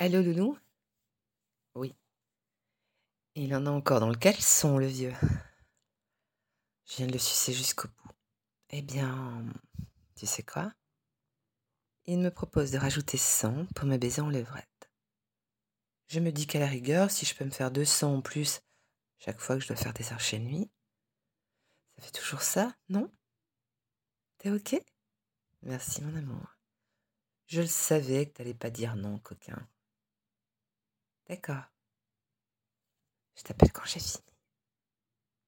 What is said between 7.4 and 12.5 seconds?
jusqu'au bout. Eh bien, tu sais quoi? Il me